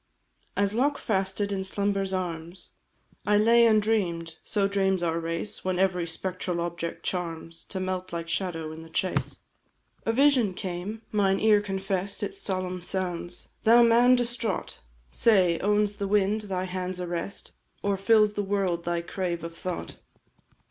[0.57, 2.71] As lockfasted in slumber's arms
[3.23, 8.11] I lay and dream'd (so dreams our race When every spectral object charms, To melt,
[8.11, 9.41] like shadow, in the chase),
[10.03, 13.49] A vision came; mine ear confess'd Its solemn sounds.
[13.63, 14.79] "Thou man distraught!
[15.11, 17.51] Say, owns the wind thy hand's arrest,
[17.83, 19.97] Or fills the world thy crave of thought?